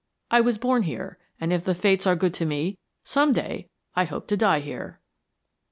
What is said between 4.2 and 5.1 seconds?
to die here."